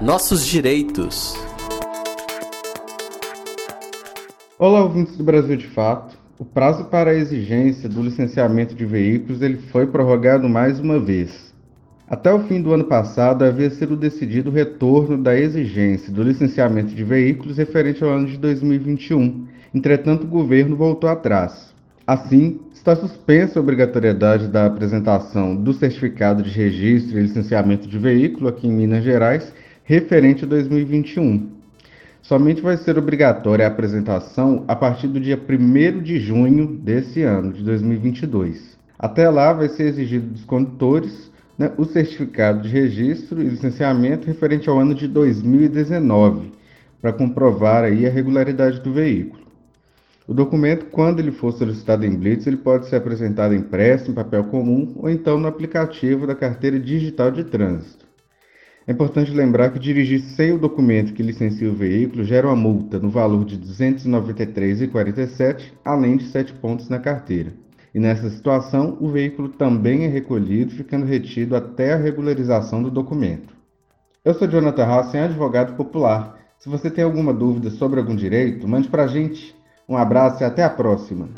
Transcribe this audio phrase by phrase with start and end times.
[0.00, 1.34] Nossos direitos.
[4.58, 6.16] Olá, ouvintes do Brasil de Fato.
[6.38, 11.52] O prazo para a exigência do licenciamento de veículos ele foi prorrogado mais uma vez.
[12.08, 16.94] Até o fim do ano passado havia sido decidido o retorno da exigência do licenciamento
[16.94, 19.46] de veículos referente ao ano de 2021.
[19.74, 21.74] Entretanto, o governo voltou atrás.
[22.06, 28.48] Assim, está suspensa a obrigatoriedade da apresentação do certificado de registro e licenciamento de veículo
[28.48, 29.52] aqui em Minas Gerais
[29.90, 31.50] referente a 2021.
[32.22, 37.52] Somente vai ser obrigatória a apresentação a partir do dia 1 de junho desse ano,
[37.52, 38.78] de 2022.
[38.96, 44.70] Até lá, vai ser exigido dos condutores né, o certificado de registro e licenciamento referente
[44.70, 46.52] ao ano de 2019,
[47.02, 49.42] para comprovar aí a regularidade do veículo.
[50.24, 54.44] O documento, quando ele for solicitado em Blitz, ele pode ser apresentado impresso em papel
[54.44, 58.09] comum ou então no aplicativo da carteira digital de trânsito.
[58.90, 62.98] É importante lembrar que dirigir sem o documento que licencia o veículo gera uma multa
[62.98, 67.52] no valor de R$ 293,47, além de 7 pontos na carteira.
[67.94, 73.54] E nessa situação, o veículo também é recolhido, ficando retido até a regularização do documento.
[74.24, 76.36] Eu sou Jonathan Hassen, advogado popular.
[76.58, 79.54] Se você tem alguma dúvida sobre algum direito, mande para a gente.
[79.88, 81.28] Um abraço e até a próxima!